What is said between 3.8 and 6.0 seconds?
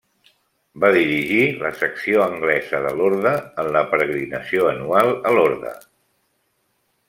peregrinació anual a Lorda.